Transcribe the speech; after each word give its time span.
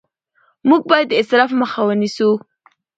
موږ 0.67 0.81
باید 0.91 1.07
د 1.09 1.13
اسراف 1.21 1.51
مخه 1.61 1.81
ونیسو 1.85 2.29